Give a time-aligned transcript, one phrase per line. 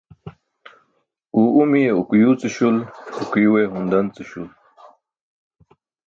[1.37, 2.75] Uw umiye okuiy ce śul,
[3.21, 4.47] okuiye hun dan ce śul.